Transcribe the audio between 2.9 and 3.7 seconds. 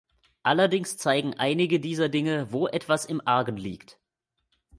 im Argen